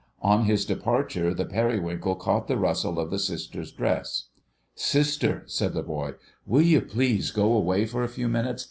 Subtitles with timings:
[0.23, 4.29] On his departure, the Periwinkle caught the rustle of the Sister's dress.
[4.73, 8.59] "Sister," said the boy, "will you please go away for a few minutes.